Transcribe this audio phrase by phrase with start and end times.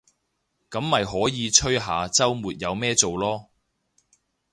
[0.71, 3.49] 噉咪可以吹下週末有咩做囉